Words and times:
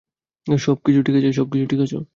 সবকিছু 1.37 1.67
ঠিক 1.69 1.79
আছো। 1.81 1.97